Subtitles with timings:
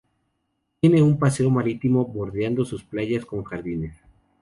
[0.79, 3.93] Tiene un paseo marítimo bordeando sus playas, con jardines.